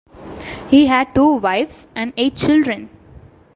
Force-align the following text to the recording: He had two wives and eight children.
He 0.67 0.87
had 0.87 1.13
two 1.13 1.35
wives 1.35 1.87
and 1.95 2.11
eight 2.17 2.35
children. 2.35 2.89